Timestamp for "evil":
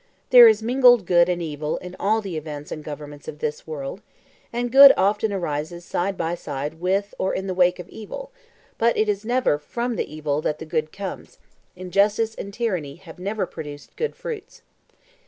1.43-1.77, 7.87-8.31, 10.11-10.41